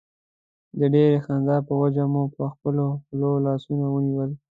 د 0.79 0.81
ډېرې 0.93 1.19
خندا 1.25 1.57
په 1.67 1.73
وجه 1.81 2.03
مو 2.13 2.23
پر 2.35 2.45
خپلو 2.53 2.85
خولو 3.03 3.31
لاسونه 3.45 3.85
ونیول. 3.89 4.31